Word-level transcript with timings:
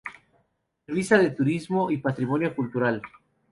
Revista 0.87 1.19
de 1.19 1.29
Turismo 1.29 1.91
y 1.91 1.97
Patrimonio 1.97 2.55
Cultural 2.55 3.03